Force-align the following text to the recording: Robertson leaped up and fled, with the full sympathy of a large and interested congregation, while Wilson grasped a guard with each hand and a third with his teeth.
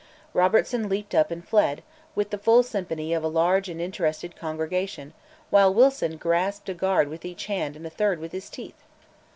Robertson 0.33 0.89
leaped 0.89 1.13
up 1.13 1.29
and 1.29 1.47
fled, 1.47 1.83
with 2.15 2.31
the 2.31 2.39
full 2.39 2.63
sympathy 2.63 3.13
of 3.13 3.23
a 3.23 3.27
large 3.27 3.69
and 3.69 3.79
interested 3.79 4.35
congregation, 4.35 5.13
while 5.51 5.71
Wilson 5.71 6.17
grasped 6.17 6.69
a 6.69 6.73
guard 6.73 7.07
with 7.07 7.23
each 7.23 7.45
hand 7.45 7.75
and 7.75 7.85
a 7.85 7.89
third 7.91 8.17
with 8.17 8.31
his 8.31 8.49
teeth. 8.49 8.81